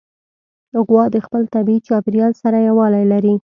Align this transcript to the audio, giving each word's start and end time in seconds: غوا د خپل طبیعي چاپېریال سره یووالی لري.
غوا 0.87 1.03
د 1.15 1.17
خپل 1.25 1.43
طبیعي 1.53 1.85
چاپېریال 1.87 2.33
سره 2.41 2.57
یووالی 2.67 3.03
لري. 3.11 3.35